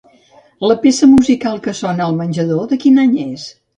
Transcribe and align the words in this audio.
La 0.69 0.77
peça 0.85 1.09
musical 1.11 1.61
que 1.67 1.73
sona 1.81 2.07
al 2.07 2.17
menjador 2.23 2.67
de 2.73 2.81
quin 2.85 2.99
any 3.05 3.17
és? 3.29 3.45